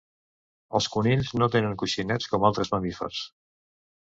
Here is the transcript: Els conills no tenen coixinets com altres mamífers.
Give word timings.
Els 0.79 0.87
conills 0.95 1.29
no 1.41 1.49
tenen 1.57 1.77
coixinets 1.83 2.31
com 2.33 2.49
altres 2.51 2.73
mamífers. 2.77 3.21